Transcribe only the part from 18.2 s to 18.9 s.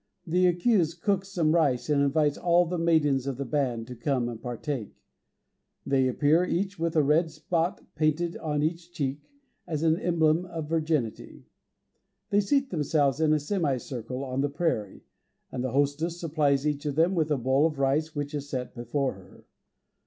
is set